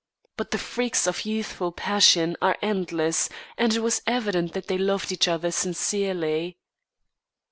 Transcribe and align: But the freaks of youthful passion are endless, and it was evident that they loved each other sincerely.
But 0.35 0.49
the 0.49 0.57
freaks 0.57 1.05
of 1.05 1.25
youthful 1.25 1.71
passion 1.71 2.35
are 2.41 2.57
endless, 2.63 3.29
and 3.55 3.71
it 3.71 3.81
was 3.81 4.01
evident 4.07 4.53
that 4.53 4.65
they 4.65 4.79
loved 4.79 5.11
each 5.11 5.27
other 5.27 5.51
sincerely. 5.51 6.57